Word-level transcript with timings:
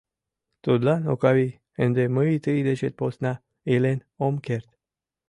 —Тудлан, 0.63 1.01
Окавий: 1.13 1.57
ынде 1.83 2.03
мый 2.15 2.31
тый 2.43 2.57
дечет 2.67 2.93
посна 2.99 3.33
илен 3.73 3.99
ом 4.25 4.35
керт. 4.45 4.69